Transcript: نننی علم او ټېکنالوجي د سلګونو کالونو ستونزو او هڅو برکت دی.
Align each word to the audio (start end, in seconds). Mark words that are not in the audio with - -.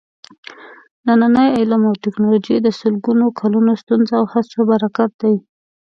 نننی 1.05 1.47
علم 1.59 1.81
او 1.89 1.93
ټېکنالوجي 2.03 2.55
د 2.61 2.67
سلګونو 2.79 3.25
کالونو 3.39 3.71
ستونزو 3.81 4.13
او 4.19 4.25
هڅو 4.33 4.59
برکت 4.71 5.11
دی. 5.21 5.35